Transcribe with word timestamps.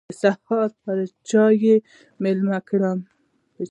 د 0.09 0.13
سهار 0.21 0.69
پر 0.81 0.97
چايو 1.29 1.75
مېلمه 2.21 2.59
کړم. 2.69 2.99